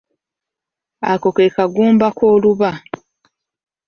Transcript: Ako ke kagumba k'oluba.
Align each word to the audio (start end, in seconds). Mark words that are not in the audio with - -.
Ako 1.11 1.29
ke 1.35 1.45
kagumba 1.55 2.07
k'oluba. 2.17 2.69